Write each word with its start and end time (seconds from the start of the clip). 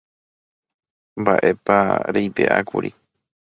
Mba'épa 1.21 1.77
reipe'ákuri. 2.13 2.89